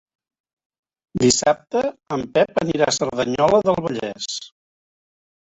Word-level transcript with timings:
Dissabte 1.23 1.83
en 2.17 2.23
Pep 2.39 2.57
anirà 2.63 2.89
a 2.89 2.95
Cerdanyola 2.99 3.61
del 3.69 3.79
Vallès. 3.89 4.33